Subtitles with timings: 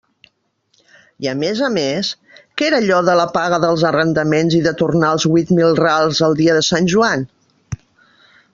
[1.25, 2.09] I a més a més,
[2.61, 6.23] què era allò de la paga dels arrendaments i de tornar els huit mil rals
[6.29, 7.27] el dia de Sant Joan?